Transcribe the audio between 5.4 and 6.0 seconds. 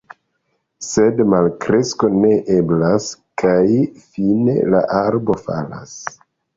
falas.